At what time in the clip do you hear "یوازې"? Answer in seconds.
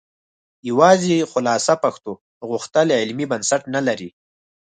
0.69-1.27